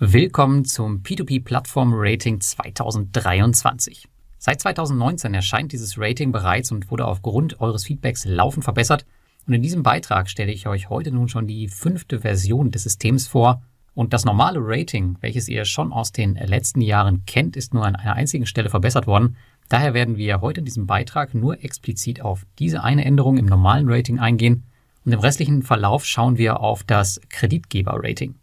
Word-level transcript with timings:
Willkommen 0.00 0.64
zum 0.64 1.02
P2P 1.02 1.42
Plattform 1.42 1.90
Rating 1.92 2.40
2023. 2.40 4.06
Seit 4.38 4.60
2019 4.60 5.34
erscheint 5.34 5.72
dieses 5.72 5.98
Rating 5.98 6.30
bereits 6.30 6.70
und 6.70 6.88
wurde 6.92 7.04
aufgrund 7.04 7.60
eures 7.60 7.84
Feedbacks 7.84 8.24
laufend 8.24 8.62
verbessert. 8.62 9.04
Und 9.48 9.54
in 9.54 9.62
diesem 9.62 9.82
Beitrag 9.82 10.30
stelle 10.30 10.52
ich 10.52 10.68
euch 10.68 10.88
heute 10.88 11.10
nun 11.10 11.28
schon 11.28 11.48
die 11.48 11.66
fünfte 11.66 12.20
Version 12.20 12.70
des 12.70 12.84
Systems 12.84 13.26
vor. 13.26 13.60
Und 13.92 14.12
das 14.12 14.24
normale 14.24 14.60
Rating, 14.62 15.16
welches 15.20 15.48
ihr 15.48 15.64
schon 15.64 15.92
aus 15.92 16.12
den 16.12 16.36
letzten 16.36 16.80
Jahren 16.80 17.24
kennt, 17.26 17.56
ist 17.56 17.74
nur 17.74 17.84
an 17.84 17.96
einer 17.96 18.14
einzigen 18.14 18.46
Stelle 18.46 18.70
verbessert 18.70 19.08
worden. 19.08 19.34
Daher 19.68 19.94
werden 19.94 20.16
wir 20.16 20.40
heute 20.40 20.60
in 20.60 20.64
diesem 20.64 20.86
Beitrag 20.86 21.34
nur 21.34 21.64
explizit 21.64 22.20
auf 22.20 22.46
diese 22.60 22.84
eine 22.84 23.04
Änderung 23.04 23.36
im 23.36 23.46
normalen 23.46 23.90
Rating 23.90 24.20
eingehen. 24.20 24.62
Und 25.04 25.10
im 25.10 25.18
restlichen 25.18 25.64
Verlauf 25.64 26.04
schauen 26.04 26.38
wir 26.38 26.60
auf 26.60 26.84
das 26.84 27.20
Kreditgeber-Rating. 27.30 28.36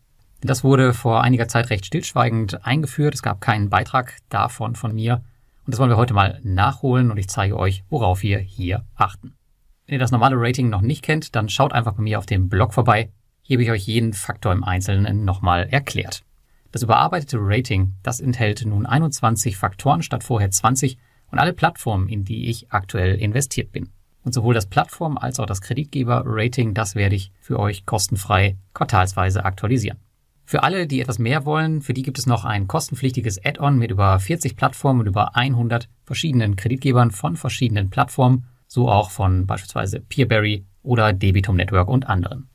Das 0.46 0.64
wurde 0.64 0.94
vor 0.94 1.24
einiger 1.24 1.48
Zeit 1.48 1.72
recht 1.72 1.88
stillschweigend 1.88 2.64
eingeführt. 2.64 3.16
Es 3.16 3.24
gab 3.24 3.42
keinen 3.42 3.72
Beitrag 3.72 4.18
davon 4.30 4.76
von 4.76 4.94
mir. 4.94 5.24
Und 5.66 5.74
das 5.74 5.80
wollen 5.80 5.90
wir 5.90 5.98
heute 5.98 6.14
mal 6.14 6.40
nachholen 6.44 7.10
und 7.10 7.18
ich 7.18 7.28
zeige 7.28 7.58
euch, 7.58 7.84
worauf 7.90 8.22
wir 8.22 8.38
hier 8.38 8.86
achten. 8.94 9.34
Wenn 9.88 9.94
ihr 9.94 10.00
das 10.00 10.12
normale 10.12 10.36
Rating 10.38 10.70
noch 10.70 10.82
nicht 10.82 11.02
kennt, 11.02 11.36
dann 11.36 11.50
schaut 11.50 11.74
einfach 11.74 11.94
bei 11.94 12.04
mir 12.04 12.20
auf 12.20 12.28
dem 12.28 12.48
Blog 12.48 12.76
vorbei. 12.76 13.10
Hier 13.42 13.56
habe 13.56 13.64
ich 13.64 13.72
euch 13.72 13.88
jeden 13.88 14.14
Faktor 14.14 14.52
im 14.52 14.64
Einzelnen 14.64 15.26
nochmal 15.26 15.68
erklärt. 15.72 16.24
Das 16.72 16.84
überarbeitete 16.84 17.38
Rating, 17.40 17.96
das 18.04 18.20
enthält 18.20 18.64
nun 18.68 18.86
21 18.86 19.58
Faktoren 19.58 20.04
statt 20.04 20.24
vorher 20.24 20.52
20 20.52 21.00
und 21.32 21.40
alle 21.40 21.54
Plattformen, 21.54 22.08
in 22.08 22.24
die 22.24 22.52
ich 22.52 22.72
aktuell 22.72 23.16
investiert 23.16 23.72
bin. 23.72 23.90
Und 24.24 24.36
sowohl 24.36 24.54
das 24.54 24.68
Plattform 24.68 25.18
als 25.18 25.40
auch 25.40 25.48
das 25.48 25.62
Kreditgeber-Rating, 25.62 26.76
das 26.76 26.94
werde 26.94 27.16
ich 27.16 27.32
für 27.40 27.60
euch 27.60 27.88
kostenfrei 27.88 28.58
quartalsweise 28.76 29.44
aktualisieren. 29.44 29.98
Für 30.48 30.62
alle, 30.62 30.86
die 30.86 31.02
etwas 31.02 31.18
mehr 31.18 31.44
wollen, 31.46 31.82
für 31.82 31.96
die 31.96 32.04
gibt 32.04 32.20
es 32.20 32.28
noch 32.28 32.46
ein 32.46 32.68
kostenpflichtiges 32.68 33.44
Add-on 33.44 33.80
mit 33.80 33.90
über 33.90 34.20
40 34.20 34.56
Plattformen 34.56 35.00
und 35.00 35.08
über 35.08 35.36
100 35.36 35.90
verschiedenen 36.04 36.56
Kreditgebern 36.56 37.10
von 37.10 37.36
verschiedenen 37.36 37.90
Plattformen, 37.90 38.46
so 38.68 38.88
auch 38.88 39.10
von 39.10 39.48
beispielsweise 39.48 40.00
Peerberry 40.00 40.64
oder 40.84 41.14
Debitum 41.14 41.56
Network 41.56 41.88
und 41.88 42.08
anderen. 42.08 42.48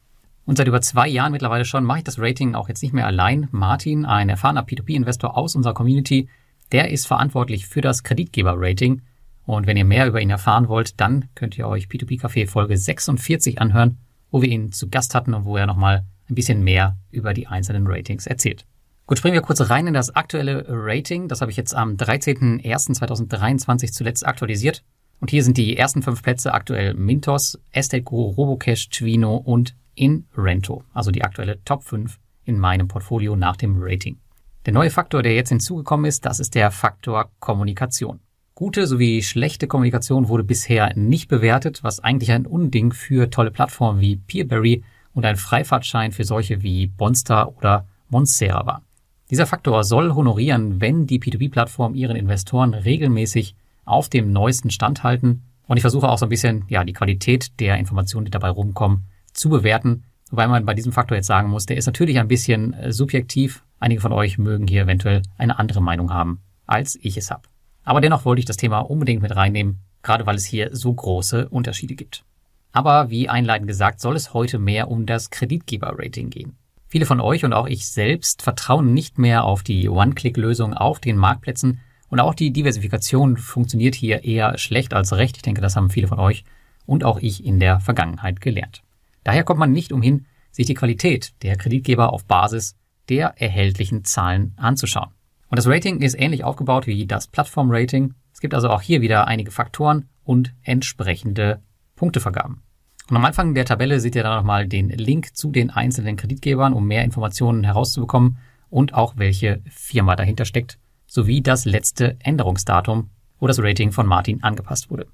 Und 0.47 0.56
seit 0.56 0.69
über 0.69 0.81
zwei 0.81 1.09
Jahren 1.09 1.33
mittlerweile 1.33 1.64
schon 1.64 1.84
mache 1.84 1.98
ich 1.98 2.05
das 2.05 2.20
Rating 2.20 2.55
auch 2.55 2.69
jetzt 2.69 2.83
nicht 2.83 2.95
mehr 2.95 3.06
allein. 3.06 3.48
Martin, 3.51 4.05
ein 4.05 4.29
erfahrener 4.29 4.64
P2P-Investor 4.64 5.36
aus 5.36 5.57
unserer 5.57 5.75
Community, 5.75 6.29
der 6.70 6.91
ist 6.91 7.09
verantwortlich 7.09 7.67
für 7.67 7.81
das 7.81 8.05
Kreditgeber-Rating. 8.05 9.03
Und 9.47 9.67
wenn 9.67 9.77
ihr 9.77 9.84
mehr 9.84 10.07
über 10.07 10.20
ihn 10.20 10.31
erfahren 10.31 10.69
wollt, 10.69 11.01
dann 11.01 11.29
könnt 11.34 11.59
ihr 11.59 11.67
euch 11.67 11.86
P2P 11.86 12.20
Café 12.20 12.48
Folge 12.48 12.77
46 12.77 13.61
anhören, 13.61 13.98
wo 14.31 14.42
wir 14.42 14.48
ihn 14.48 14.70
zu 14.70 14.89
Gast 14.89 15.17
hatten 15.17 15.34
und 15.34 15.45
wo 15.45 15.57
er 15.57 15.67
nochmal 15.67 16.05
ein 16.31 16.34
bisschen 16.34 16.62
mehr 16.62 16.97
über 17.11 17.34
die 17.34 17.47
einzelnen 17.47 17.86
Ratings 17.86 18.27
erzählt. 18.27 18.67
Gut, 19.06 19.19
springen 19.19 19.34
wir 19.34 19.42
kurz 19.42 19.69
rein 19.69 19.86
in 19.89 19.95
das 19.95 20.14
aktuelle 20.14 20.64
Rating. 20.69 21.27
Das 21.28 21.41
habe 21.41 21.50
ich 21.50 21.56
jetzt 21.56 21.75
am 21.75 21.97
13.01.2023 21.97 23.92
zuletzt 23.92 24.25
aktualisiert. 24.27 24.84
Und 25.19 25.31
hier 25.31 25.42
sind 25.42 25.56
die 25.56 25.77
ersten 25.77 26.03
fünf 26.03 26.23
Plätze 26.23 26.55
aktuell 26.55 26.95
Mintos, 26.95 27.58
Estate 27.73 28.05
Guru, 28.05 28.31
Robocash, 28.31 28.89
Twino 28.89 29.36
und 29.36 29.75
Inrento. 29.95 30.84
Also 30.95 31.11
die 31.11 31.25
aktuelle 31.25 31.62
Top 31.64 31.83
5 31.83 32.19
in 32.45 32.58
meinem 32.58 32.89
Portfolio 32.89 33.36
nach 33.36 33.56
dem 33.56 33.77
Rating. 33.81 34.19
Der 34.67 34.73
neue 34.73 34.91
Faktor, 34.91 35.23
der 35.23 35.34
jetzt 35.34 35.48
hinzugekommen 35.48 36.06
ist, 36.06 36.25
das 36.25 36.41
ist 36.41 36.55
der 36.55 36.70
Faktor 36.70 37.31
Kommunikation. 37.41 38.20
Gute 38.55 38.86
sowie 38.86 39.23
schlechte 39.23 39.67
Kommunikation 39.67 40.28
wurde 40.28 40.45
bisher 40.45 40.95
nicht 40.95 41.28
bewertet, 41.28 41.83
was 41.83 42.01
eigentlich 42.01 42.31
ein 42.31 42.47
Unding 42.47 42.92
für 42.92 43.31
tolle 43.31 43.51
Plattformen 43.51 44.01
wie 44.01 44.17
Peerberry 44.17 44.84
und 45.14 45.25
ein 45.25 45.36
Freifahrtschein 45.36 46.12
für 46.12 46.25
solche 46.25 46.62
wie 46.62 46.86
Bonster 46.86 47.56
oder 47.56 47.86
Monstera 48.08 48.66
war. 48.66 48.83
Dieser 49.30 49.47
Faktor 49.47 49.84
soll 49.84 50.14
honorieren, 50.14 50.80
wenn 50.80 51.06
die 51.06 51.20
P2P-Plattform 51.20 51.94
ihren 51.94 52.17
Investoren 52.17 52.75
regelmäßig 52.75 53.55
auf 53.84 54.08
dem 54.08 54.33
neuesten 54.33 54.70
Stand 54.70 55.05
halten. 55.05 55.44
Und 55.67 55.77
ich 55.77 55.83
versuche 55.83 56.08
auch 56.08 56.19
so 56.19 56.27
ein 56.27 56.30
bisschen, 56.30 56.64
ja, 56.69 56.83
die 56.85 56.92
Qualität 56.92 57.61
der 57.61 57.77
Informationen, 57.77 58.24
die 58.24 58.33
dabei 58.33 58.48
rumkommen, 58.48 59.07
zu 59.33 59.48
bewerten. 59.48 60.02
Wobei 60.30 60.48
man 60.48 60.67
bei 60.67 60.74
diesem 60.74 60.92
Faktor 60.92 61.17
jetzt 61.17 61.29
sagen 61.29 61.48
muss, 61.48 61.67
der 61.67 61.77
ist 61.77 61.86
natürlich 61.86 62.18
ein 62.18 62.29
bisschen 62.29 62.73
äh, 62.74 62.92
subjektiv. 62.92 63.64
Einige 63.79 64.01
von 64.01 64.12
euch 64.12 64.36
mögen 64.36 64.67
hier 64.67 64.83
eventuell 64.83 65.23
eine 65.39 65.58
andere 65.58 65.80
Meinung 65.80 66.12
haben, 66.12 66.40
als 66.67 66.98
ich 67.01 67.17
es 67.17 67.30
habe. 67.30 67.42
Aber 67.85 68.01
dennoch 68.01 68.24
wollte 68.24 68.40
ich 68.40 68.46
das 68.46 68.56
Thema 68.56 68.80
unbedingt 68.80 69.23
mit 69.23 69.35
reinnehmen, 69.35 69.80
gerade 70.02 70.27
weil 70.27 70.36
es 70.36 70.45
hier 70.45 70.70
so 70.73 70.92
große 70.92 71.48
Unterschiede 71.48 71.95
gibt. 71.95 72.24
Aber 72.73 73.11
wie 73.11 73.29
einleitend 73.29 73.69
gesagt, 73.69 74.01
soll 74.01 74.17
es 74.17 74.33
heute 74.33 74.58
mehr 74.58 74.89
um 74.89 75.07
das 75.07 75.31
Kreditgeber-Rating 75.31 76.31
gehen. 76.31 76.57
Viele 76.86 77.07
von 77.07 77.20
euch 77.20 77.45
und 77.45 77.53
auch 77.53 77.67
ich 77.67 77.89
selbst 77.89 78.42
vertrauen 78.42 78.92
nicht 78.92 79.19
mehr 79.19 79.45
auf 79.45 79.63
die 79.63 79.89
One-Click-Lösung 79.89 80.75
auf 80.75 80.98
den 80.98 81.17
Marktplätzen 81.17 81.80
und 82.09 82.19
auch 82.20 82.35
die 82.35 82.53
Diversifikation 82.53 83.36
funktioniert 83.36 83.95
hier 83.95 84.25
eher 84.25 84.59
schlecht 84.59 84.92
als 84.92 85.13
recht. 85.13 85.36
Ich 85.36 85.42
denke, 85.42 85.61
das 85.61 85.77
haben 85.77 85.91
viele 85.91 86.09
von 86.09 86.19
euch 86.19 86.45
und 86.86 87.05
auch 87.05 87.20
ich 87.20 87.45
in 87.45 87.61
der 87.61 87.79
Vergangenheit 87.79 88.41
gelernt. 88.41 88.83
Daher 89.23 89.45
kommt 89.45 89.61
man 89.61 89.73
nicht 89.73 89.92
umhin, 89.92 90.27
sich 90.51 90.67
die 90.67 90.75
Qualität 90.75 91.33
der 91.42 91.57
Kreditgeber 91.57 92.13
auf 92.13 92.25
Basis 92.25 92.77
der 93.09 93.41
erhältlichen 93.41 94.05
Zahlen 94.05 94.55
anzuschauen. 94.57 95.11
Und 95.48 95.59
das 95.59 95.69
Rating 95.69 96.01
ist 96.01 96.19
ähnlich 96.19 96.42
aufgebaut 96.42 96.86
wie 96.86 97.07
das 97.07 97.29
Plattform-Rating. 97.29 98.14
Es 98.33 98.41
gibt 98.41 98.55
also 98.55 98.70
auch 98.70 98.83
hier 98.83 99.01
wieder 99.01 99.29
einige 99.29 99.51
Faktoren 99.51 100.09
und 100.25 100.53
entsprechende 100.63 101.63
Punktevergaben. 102.00 102.62
Und 103.11 103.16
am 103.16 103.27
Anfang 103.27 103.55
der 103.55 103.66
Tabelle 103.66 104.00
seht 104.00 104.14
ihr 104.14 104.22
dann 104.22 104.38
nochmal 104.38 104.66
den 104.66 104.88
Link 104.88 105.36
zu 105.36 105.50
den 105.50 105.68
einzelnen 105.68 106.16
Kreditgebern, 106.16 106.72
um 106.72 106.86
mehr 106.86 107.05
Informationen 107.05 107.62
herauszubekommen 107.62 108.38
und 108.70 108.94
auch 108.94 109.18
welche 109.18 109.61
Firma 109.68 110.16
dahinter 110.16 110.46
steckt, 110.46 110.78
sowie 111.06 111.42
das 111.42 111.66
letzte 111.66 112.16
Änderungsdatum, 112.20 113.11
wo 113.38 113.46
das 113.46 113.58
Rating 113.62 113.92
von 113.92 114.06
Martin 114.06 114.42
angepasst 114.42 114.90
wurde. 114.90 115.08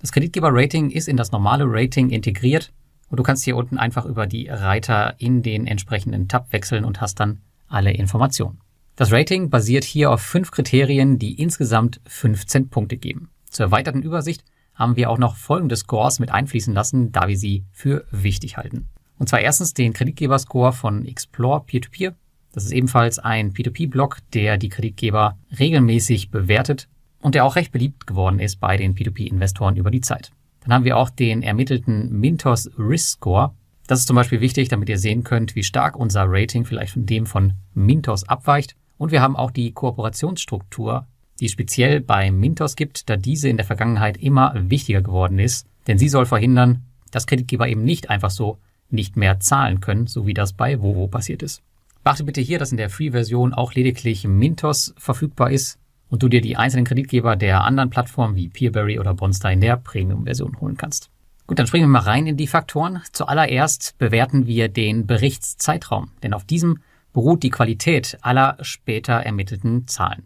Das 0.00 0.12
Kreditgeber-Rating 0.12 0.90
ist 0.90 1.08
in 1.08 1.16
das 1.16 1.32
normale 1.32 1.64
Rating 1.66 2.10
integriert 2.10 2.70
und 3.08 3.18
du 3.18 3.22
kannst 3.22 3.44
hier 3.44 3.56
unten 3.56 3.78
einfach 3.78 4.04
über 4.04 4.26
die 4.26 4.48
Reiter 4.48 5.14
in 5.16 5.42
den 5.42 5.66
entsprechenden 5.66 6.28
Tab 6.28 6.52
wechseln 6.52 6.84
und 6.84 7.00
hast 7.00 7.18
dann 7.18 7.40
alle 7.66 7.92
Informationen. 7.92 8.60
Das 8.96 9.10
Rating 9.10 9.48
basiert 9.48 9.84
hier 9.84 10.10
auf 10.10 10.20
fünf 10.20 10.50
Kriterien, 10.50 11.18
die 11.18 11.40
insgesamt 11.40 12.02
15 12.06 12.68
Punkte 12.68 12.98
geben. 12.98 13.30
Zur 13.48 13.66
erweiterten 13.66 14.02
Übersicht 14.02 14.44
haben 14.76 14.96
wir 14.96 15.10
auch 15.10 15.18
noch 15.18 15.36
folgende 15.36 15.76
Scores 15.76 16.20
mit 16.20 16.30
einfließen 16.30 16.72
lassen, 16.72 17.10
da 17.10 17.26
wir 17.26 17.36
sie 17.36 17.64
für 17.72 18.04
wichtig 18.10 18.56
halten. 18.56 18.88
Und 19.18 19.28
zwar 19.28 19.40
erstens 19.40 19.74
den 19.74 19.92
Kreditgeber-Score 19.92 20.72
von 20.72 21.04
Explore 21.04 21.64
Peer-to-Peer. 21.66 22.10
-Peer. 22.12 22.14
Das 22.56 22.64
ist 22.64 22.72
ebenfalls 22.72 23.18
ein 23.18 23.52
P2P-Blog, 23.52 24.20
der 24.32 24.56
die 24.56 24.70
Kreditgeber 24.70 25.36
regelmäßig 25.58 26.30
bewertet 26.30 26.88
und 27.20 27.34
der 27.34 27.44
auch 27.44 27.54
recht 27.54 27.70
beliebt 27.70 28.06
geworden 28.06 28.38
ist 28.38 28.60
bei 28.60 28.78
den 28.78 28.94
P2P-Investoren 28.94 29.76
über 29.76 29.90
die 29.90 30.00
Zeit. 30.00 30.30
Dann 30.60 30.72
haben 30.72 30.84
wir 30.84 30.96
auch 30.96 31.10
den 31.10 31.42
ermittelten 31.42 32.18
Mintos 32.18 32.70
Risk 32.78 33.18
Score. 33.18 33.52
Das 33.86 33.98
ist 33.98 34.06
zum 34.06 34.16
Beispiel 34.16 34.40
wichtig, 34.40 34.70
damit 34.70 34.88
ihr 34.88 34.96
sehen 34.96 35.22
könnt, 35.22 35.54
wie 35.54 35.64
stark 35.64 35.96
unser 35.96 36.24
Rating 36.26 36.64
vielleicht 36.64 36.94
von 36.94 37.04
dem 37.04 37.26
von 37.26 37.52
Mintos 37.74 38.26
abweicht. 38.26 38.74
Und 38.96 39.12
wir 39.12 39.20
haben 39.20 39.36
auch 39.36 39.50
die 39.50 39.72
Kooperationsstruktur 39.72 41.06
die 41.40 41.46
es 41.46 41.52
speziell 41.52 42.00
bei 42.00 42.30
Mintos 42.30 42.76
gibt, 42.76 43.08
da 43.08 43.16
diese 43.16 43.48
in 43.48 43.56
der 43.56 43.66
Vergangenheit 43.66 44.16
immer 44.16 44.54
wichtiger 44.56 45.02
geworden 45.02 45.38
ist, 45.38 45.66
denn 45.86 45.98
sie 45.98 46.08
soll 46.08 46.26
verhindern, 46.26 46.82
dass 47.10 47.26
Kreditgeber 47.26 47.68
eben 47.68 47.84
nicht 47.84 48.10
einfach 48.10 48.30
so 48.30 48.58
nicht 48.90 49.16
mehr 49.16 49.40
zahlen 49.40 49.80
können, 49.80 50.06
so 50.06 50.26
wie 50.26 50.34
das 50.34 50.52
bei 50.52 50.80
Vovo 50.80 51.08
passiert 51.08 51.42
ist. 51.42 51.62
Beachte 52.04 52.24
bitte 52.24 52.40
hier, 52.40 52.58
dass 52.58 52.70
in 52.70 52.76
der 52.76 52.90
Free-Version 52.90 53.52
auch 53.52 53.74
lediglich 53.74 54.26
Mintos 54.26 54.94
verfügbar 54.96 55.50
ist 55.50 55.78
und 56.08 56.22
du 56.22 56.28
dir 56.28 56.40
die 56.40 56.56
einzelnen 56.56 56.84
Kreditgeber 56.84 57.34
der 57.34 57.64
anderen 57.64 57.90
Plattformen 57.90 58.36
wie 58.36 58.48
Peerberry 58.48 59.00
oder 59.00 59.14
Bonster 59.14 59.50
in 59.50 59.60
der 59.60 59.76
Premium-Version 59.76 60.60
holen 60.60 60.76
kannst. 60.76 61.10
Gut, 61.46 61.58
dann 61.58 61.66
springen 61.66 61.84
wir 61.84 62.00
mal 62.00 62.00
rein 62.00 62.26
in 62.26 62.36
die 62.36 62.46
Faktoren. 62.46 63.02
Zuallererst 63.12 63.98
bewerten 63.98 64.46
wir 64.46 64.68
den 64.68 65.06
Berichtszeitraum, 65.06 66.10
denn 66.22 66.32
auf 66.32 66.44
diesem 66.44 66.78
beruht 67.12 67.42
die 67.42 67.50
Qualität 67.50 68.18
aller 68.20 68.56
später 68.60 69.14
ermittelten 69.14 69.86
Zahlen. 69.86 70.24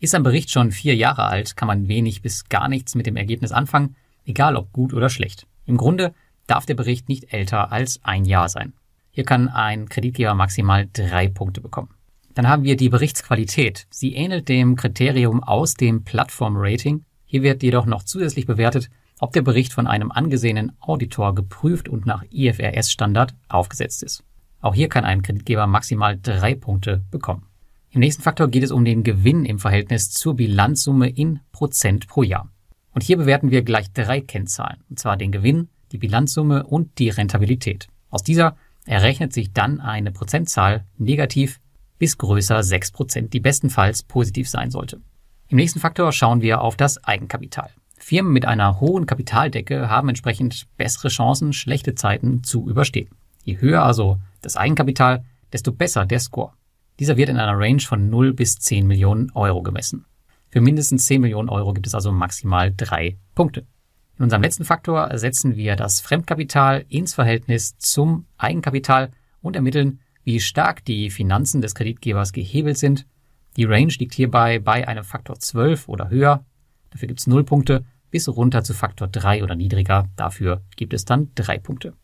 Ist 0.00 0.14
ein 0.14 0.22
Bericht 0.22 0.50
schon 0.50 0.70
vier 0.70 0.94
Jahre 0.94 1.24
alt, 1.24 1.56
kann 1.56 1.66
man 1.66 1.88
wenig 1.88 2.22
bis 2.22 2.48
gar 2.48 2.68
nichts 2.68 2.94
mit 2.94 3.06
dem 3.06 3.16
Ergebnis 3.16 3.50
anfangen, 3.50 3.96
egal 4.24 4.54
ob 4.54 4.72
gut 4.72 4.94
oder 4.94 5.08
schlecht. 5.08 5.48
Im 5.66 5.76
Grunde 5.76 6.14
darf 6.46 6.66
der 6.66 6.74
Bericht 6.74 7.08
nicht 7.08 7.32
älter 7.32 7.72
als 7.72 7.98
ein 8.04 8.24
Jahr 8.24 8.48
sein. 8.48 8.74
Hier 9.10 9.24
kann 9.24 9.48
ein 9.48 9.88
Kreditgeber 9.88 10.34
maximal 10.34 10.88
drei 10.92 11.26
Punkte 11.26 11.60
bekommen. 11.60 11.90
Dann 12.34 12.46
haben 12.46 12.62
wir 12.62 12.76
die 12.76 12.88
Berichtsqualität. 12.88 13.88
Sie 13.90 14.14
ähnelt 14.14 14.48
dem 14.48 14.76
Kriterium 14.76 15.42
aus 15.42 15.74
dem 15.74 16.04
Plattform-Rating. 16.04 17.04
Hier 17.24 17.42
wird 17.42 17.64
jedoch 17.64 17.84
noch 17.84 18.04
zusätzlich 18.04 18.46
bewertet, 18.46 18.90
ob 19.18 19.32
der 19.32 19.42
Bericht 19.42 19.72
von 19.72 19.88
einem 19.88 20.12
angesehenen 20.12 20.70
Auditor 20.78 21.34
geprüft 21.34 21.88
und 21.88 22.06
nach 22.06 22.22
IFRS-Standard 22.30 23.34
aufgesetzt 23.48 24.04
ist. 24.04 24.22
Auch 24.60 24.76
hier 24.76 24.88
kann 24.88 25.04
ein 25.04 25.22
Kreditgeber 25.22 25.66
maximal 25.66 26.16
drei 26.16 26.54
Punkte 26.54 27.02
bekommen. 27.10 27.47
Im 27.90 28.00
nächsten 28.00 28.22
Faktor 28.22 28.48
geht 28.48 28.62
es 28.62 28.70
um 28.70 28.84
den 28.84 29.02
Gewinn 29.02 29.46
im 29.46 29.58
Verhältnis 29.58 30.10
zur 30.10 30.36
Bilanzsumme 30.36 31.08
in 31.08 31.40
Prozent 31.52 32.06
pro 32.06 32.22
Jahr. 32.22 32.50
Und 32.92 33.02
hier 33.02 33.16
bewerten 33.16 33.50
wir 33.50 33.62
gleich 33.62 33.90
drei 33.92 34.20
Kennzahlen, 34.20 34.84
und 34.90 34.98
zwar 34.98 35.16
den 35.16 35.32
Gewinn, 35.32 35.68
die 35.92 35.98
Bilanzsumme 35.98 36.64
und 36.64 36.98
die 36.98 37.08
Rentabilität. 37.08 37.88
Aus 38.10 38.22
dieser 38.22 38.56
errechnet 38.84 39.32
sich 39.32 39.52
dann 39.52 39.80
eine 39.80 40.12
Prozentzahl 40.12 40.84
negativ 40.98 41.60
bis 41.98 42.18
größer 42.18 42.58
6%, 42.58 43.28
die 43.28 43.40
bestenfalls 43.40 44.02
positiv 44.02 44.48
sein 44.48 44.70
sollte. 44.70 45.00
Im 45.48 45.56
nächsten 45.56 45.80
Faktor 45.80 46.12
schauen 46.12 46.42
wir 46.42 46.60
auf 46.60 46.76
das 46.76 47.02
Eigenkapital. 47.04 47.70
Firmen 47.96 48.32
mit 48.32 48.44
einer 48.44 48.80
hohen 48.80 49.06
Kapitaldecke 49.06 49.88
haben 49.88 50.10
entsprechend 50.10 50.66
bessere 50.76 51.08
Chancen, 51.08 51.54
schlechte 51.54 51.94
Zeiten 51.94 52.44
zu 52.44 52.68
überstehen. 52.68 53.08
Je 53.44 53.58
höher 53.60 53.82
also 53.82 54.18
das 54.42 54.56
Eigenkapital, 54.56 55.24
desto 55.52 55.72
besser 55.72 56.04
der 56.04 56.20
Score. 56.20 56.52
Dieser 56.98 57.16
wird 57.16 57.28
in 57.28 57.38
einer 57.38 57.58
Range 57.58 57.80
von 57.80 58.10
0 58.10 58.34
bis 58.34 58.58
10 58.58 58.86
Millionen 58.86 59.30
Euro 59.32 59.62
gemessen. 59.62 60.04
Für 60.50 60.60
mindestens 60.60 61.06
10 61.06 61.20
Millionen 61.20 61.48
Euro 61.48 61.72
gibt 61.72 61.86
es 61.86 61.94
also 61.94 62.10
maximal 62.10 62.72
drei 62.76 63.18
Punkte. 63.34 63.66
In 64.16 64.24
unserem 64.24 64.42
letzten 64.42 64.64
Faktor 64.64 65.16
setzen 65.16 65.54
wir 65.54 65.76
das 65.76 66.00
Fremdkapital 66.00 66.84
ins 66.88 67.14
Verhältnis 67.14 67.78
zum 67.78 68.26
Eigenkapital 68.36 69.10
und 69.42 69.54
ermitteln, 69.54 70.00
wie 70.24 70.40
stark 70.40 70.84
die 70.84 71.10
Finanzen 71.10 71.60
des 71.60 71.76
Kreditgebers 71.76 72.32
gehebelt 72.32 72.78
sind. 72.78 73.06
Die 73.56 73.64
Range 73.64 73.92
liegt 73.98 74.14
hierbei 74.14 74.58
bei 74.58 74.88
einem 74.88 75.04
Faktor 75.04 75.38
12 75.38 75.88
oder 75.88 76.10
höher. 76.10 76.44
Dafür 76.90 77.06
gibt 77.06 77.20
es 77.20 77.28
0 77.28 77.44
Punkte 77.44 77.84
bis 78.10 78.28
runter 78.28 78.64
zu 78.64 78.74
Faktor 78.74 79.06
3 79.06 79.44
oder 79.44 79.54
niedriger. 79.54 80.08
Dafür 80.16 80.62
gibt 80.76 80.94
es 80.94 81.04
dann 81.04 81.30
3 81.36 81.58
Punkte. 81.58 81.94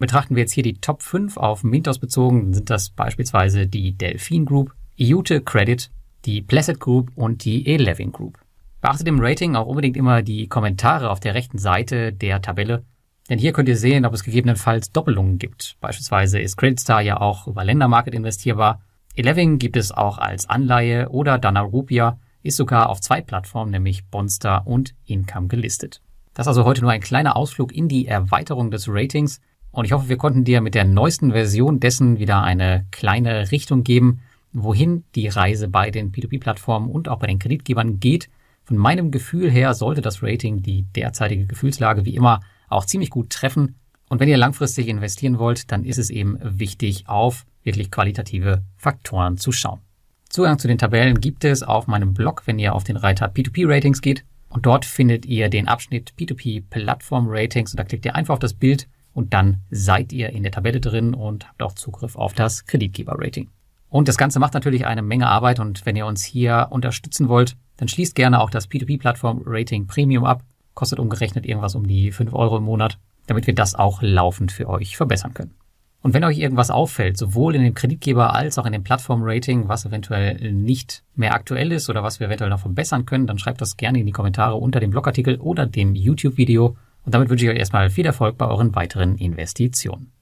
Betrachten 0.00 0.34
wir 0.34 0.40
jetzt 0.40 0.52
hier 0.52 0.62
die 0.62 0.80
Top 0.80 1.02
5 1.02 1.36
auf 1.36 1.62
Mintos 1.62 1.98
bezogen, 1.98 2.54
sind 2.54 2.70
das 2.70 2.88
beispielsweise 2.88 3.66
die 3.66 3.92
Delphine 3.92 4.46
Group, 4.46 4.72
Iute 4.98 5.42
Credit, 5.42 5.90
die 6.24 6.40
Placid 6.40 6.80
Group 6.80 7.10
und 7.16 7.44
die 7.44 7.66
Eleving 7.66 8.10
Group. 8.10 8.38
Beachtet 8.80 9.08
im 9.08 9.20
Rating 9.20 9.56
auch 9.56 9.66
unbedingt 9.66 9.98
immer 9.98 10.22
die 10.22 10.48
Kommentare 10.48 11.10
auf 11.10 11.20
der 11.20 11.34
rechten 11.34 11.58
Seite 11.58 12.14
der 12.14 12.40
Tabelle, 12.40 12.82
denn 13.28 13.38
hier 13.38 13.52
könnt 13.52 13.68
ihr 13.68 13.76
sehen, 13.76 14.06
ob 14.06 14.14
es 14.14 14.24
gegebenenfalls 14.24 14.90
Doppelungen 14.90 15.36
gibt. 15.36 15.76
Beispielsweise 15.82 16.40
ist 16.40 16.56
Creditstar 16.56 17.02
ja 17.02 17.20
auch 17.20 17.46
über 17.46 17.62
Ländermarket 17.62 18.14
investierbar. 18.14 18.80
Eleving 19.16 19.58
gibt 19.58 19.76
es 19.76 19.92
auch 19.92 20.16
als 20.16 20.48
Anleihe 20.48 21.10
oder 21.10 21.36
Dana 21.36 21.60
Rupia 21.60 22.18
ist 22.42 22.56
sogar 22.56 22.88
auf 22.88 23.02
zwei 23.02 23.20
Plattformen, 23.20 23.70
nämlich 23.70 24.06
Bonstar 24.06 24.66
und 24.66 24.94
Income 25.04 25.48
gelistet. 25.48 26.00
Das 26.32 26.44
ist 26.44 26.48
also 26.48 26.64
heute 26.64 26.80
nur 26.80 26.90
ein 26.90 27.02
kleiner 27.02 27.36
Ausflug 27.36 27.70
in 27.70 27.86
die 27.86 28.06
Erweiterung 28.06 28.70
des 28.70 28.86
Ratings 28.88 29.42
und 29.72 29.84
ich 29.84 29.92
hoffe, 29.92 30.08
wir 30.08 30.16
konnten 30.16 30.44
dir 30.44 30.60
mit 30.60 30.74
der 30.74 30.84
neuesten 30.84 31.32
Version 31.32 31.80
dessen 31.80 32.18
wieder 32.18 32.42
eine 32.42 32.86
kleine 32.90 33.50
Richtung 33.50 33.84
geben, 33.84 34.20
wohin 34.52 35.04
die 35.14 35.28
Reise 35.28 35.68
bei 35.68 35.90
den 35.90 36.12
P2P-Plattformen 36.12 36.90
und 36.90 37.08
auch 37.08 37.18
bei 37.18 37.26
den 37.26 37.38
Kreditgebern 37.38 38.00
geht 38.00 38.28
von 38.70 38.76
meinem 38.76 39.10
Gefühl 39.10 39.50
her 39.50 39.74
sollte 39.74 40.00
das 40.00 40.22
Rating 40.22 40.62
die 40.62 40.84
derzeitige 40.94 41.44
Gefühlslage 41.44 42.04
wie 42.04 42.14
immer 42.14 42.38
auch 42.68 42.84
ziemlich 42.84 43.10
gut 43.10 43.30
treffen. 43.30 43.74
Und 44.08 44.20
wenn 44.20 44.28
ihr 44.28 44.36
langfristig 44.36 44.86
investieren 44.86 45.40
wollt, 45.40 45.72
dann 45.72 45.84
ist 45.84 45.98
es 45.98 46.08
eben 46.08 46.38
wichtig, 46.40 47.08
auf 47.08 47.46
wirklich 47.64 47.90
qualitative 47.90 48.62
Faktoren 48.76 49.38
zu 49.38 49.50
schauen. 49.50 49.80
Zugang 50.28 50.60
zu 50.60 50.68
den 50.68 50.78
Tabellen 50.78 51.20
gibt 51.20 51.44
es 51.44 51.64
auf 51.64 51.88
meinem 51.88 52.14
Blog, 52.14 52.42
wenn 52.46 52.60
ihr 52.60 52.72
auf 52.72 52.84
den 52.84 52.96
Reiter 52.96 53.26
P2P 53.26 53.68
Ratings 53.68 54.00
geht. 54.00 54.24
Und 54.48 54.66
dort 54.66 54.84
findet 54.84 55.26
ihr 55.26 55.48
den 55.48 55.66
Abschnitt 55.66 56.12
P2P 56.16 56.62
Plattform 56.70 57.26
Ratings 57.28 57.72
und 57.72 57.78
da 57.78 57.82
klickt 57.82 58.04
ihr 58.04 58.14
einfach 58.14 58.34
auf 58.34 58.38
das 58.38 58.54
Bild 58.54 58.86
und 59.12 59.34
dann 59.34 59.58
seid 59.70 60.12
ihr 60.12 60.30
in 60.30 60.42
der 60.42 60.52
Tabelle 60.52 60.80
drin 60.80 61.14
und 61.14 61.48
habt 61.48 61.62
auch 61.62 61.74
Zugriff 61.74 62.16
auf 62.16 62.32
das 62.32 62.66
Kreditgeber 62.66 63.14
Rating. 63.16 63.48
Und 63.88 64.06
das 64.08 64.16
Ganze 64.16 64.38
macht 64.38 64.54
natürlich 64.54 64.86
eine 64.86 65.02
Menge 65.02 65.26
Arbeit 65.26 65.58
und 65.58 65.84
wenn 65.84 65.96
ihr 65.96 66.06
uns 66.06 66.24
hier 66.24 66.68
unterstützen 66.70 67.28
wollt, 67.28 67.56
dann 67.76 67.88
schließt 67.88 68.14
gerne 68.14 68.40
auch 68.40 68.50
das 68.50 68.70
P2P-Plattform-Rating 68.70 69.86
Premium 69.86 70.24
ab. 70.24 70.44
Kostet 70.74 71.00
umgerechnet 71.00 71.44
irgendwas 71.44 71.74
um 71.74 71.86
die 71.86 72.12
5 72.12 72.32
Euro 72.32 72.58
im 72.58 72.64
Monat, 72.64 72.98
damit 73.26 73.46
wir 73.46 73.54
das 73.54 73.74
auch 73.74 74.00
laufend 74.00 74.52
für 74.52 74.68
euch 74.68 74.96
verbessern 74.96 75.34
können. 75.34 75.54
Und 76.02 76.14
wenn 76.14 76.24
euch 76.24 76.38
irgendwas 76.38 76.70
auffällt, 76.70 77.18
sowohl 77.18 77.54
in 77.54 77.62
dem 77.62 77.74
Kreditgeber 77.74 78.34
als 78.34 78.58
auch 78.58 78.64
in 78.64 78.72
dem 78.72 78.84
Plattform-Rating, 78.84 79.68
was 79.68 79.84
eventuell 79.84 80.52
nicht 80.52 81.02
mehr 81.14 81.34
aktuell 81.34 81.72
ist 81.72 81.90
oder 81.90 82.02
was 82.02 82.20
wir 82.20 82.28
eventuell 82.28 82.48
noch 82.48 82.60
verbessern 82.60 83.04
können, 83.04 83.26
dann 83.26 83.38
schreibt 83.38 83.60
das 83.60 83.76
gerne 83.76 84.00
in 84.00 84.06
die 84.06 84.12
Kommentare 84.12 84.54
unter 84.54 84.80
dem 84.80 84.90
Blogartikel 84.90 85.36
oder 85.36 85.66
dem 85.66 85.94
YouTube-Video. 85.94 86.76
Und 87.04 87.14
damit 87.14 87.28
wünsche 87.28 87.44
ich 87.44 87.50
euch 87.50 87.58
erstmal 87.58 87.90
viel 87.90 88.06
Erfolg 88.06 88.36
bei 88.38 88.46
euren 88.46 88.74
weiteren 88.74 89.16
Investitionen. 89.16 90.12